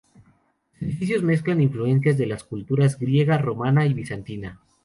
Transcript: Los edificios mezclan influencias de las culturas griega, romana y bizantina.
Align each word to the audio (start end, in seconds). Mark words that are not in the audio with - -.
Los 0.73 0.81
edificios 0.93 1.21
mezclan 1.21 1.61
influencias 1.61 2.17
de 2.17 2.25
las 2.25 2.43
culturas 2.43 2.97
griega, 2.97 3.37
romana 3.37 3.85
y 3.85 3.93
bizantina. 3.93 4.59